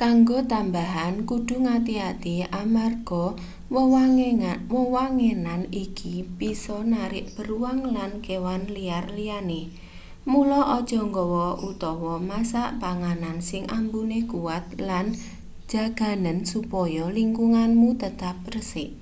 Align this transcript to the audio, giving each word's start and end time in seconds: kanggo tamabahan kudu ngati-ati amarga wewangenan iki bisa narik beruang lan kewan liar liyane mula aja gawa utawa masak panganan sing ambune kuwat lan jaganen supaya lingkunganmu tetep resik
kanggo 0.00 0.38
tamabahan 0.50 1.14
kudu 1.28 1.54
ngati-ati 1.64 2.34
amarga 2.62 3.24
wewangenan 4.72 5.62
iki 5.84 6.14
bisa 6.38 6.76
narik 6.92 7.26
beruang 7.36 7.80
lan 7.96 8.10
kewan 8.26 8.62
liar 8.76 9.04
liyane 9.16 9.62
mula 10.30 10.60
aja 10.76 11.02
gawa 11.16 11.46
utawa 11.70 12.14
masak 12.30 12.68
panganan 12.82 13.38
sing 13.48 13.62
ambune 13.78 14.18
kuwat 14.30 14.64
lan 14.88 15.06
jaganen 15.72 16.38
supaya 16.52 17.04
lingkunganmu 17.16 17.88
tetep 18.02 18.36
resik 18.54 18.92